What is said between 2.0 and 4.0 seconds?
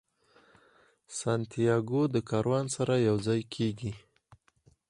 د کاروان سره یو ځای کیږي.